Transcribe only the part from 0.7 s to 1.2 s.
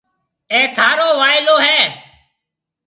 ٿارو